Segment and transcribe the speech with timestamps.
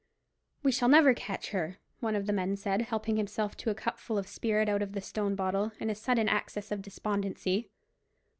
[0.63, 4.17] "We shall never catch her," one of the men said, helping himself to a cupful
[4.17, 7.69] of spirit out of the stone bottle, in a sudden access of despondency.